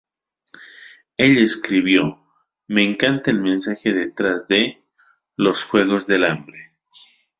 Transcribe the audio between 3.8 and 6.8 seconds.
de tras de "Los Juegos del Hambre".